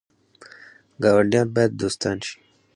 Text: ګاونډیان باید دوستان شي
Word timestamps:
ګاونډیان 1.03 1.47
باید 1.55 1.71
دوستان 1.81 2.17
شي 2.25 2.35